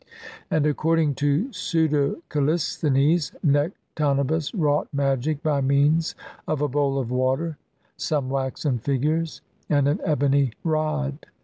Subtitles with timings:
[0.49, 6.15] And, according to Pseudo Callisthenes, 3 Nectane bus wrought magic by means
[6.47, 7.59] of a bowl of water,
[7.97, 11.27] some waxen figures, and an ebony rod.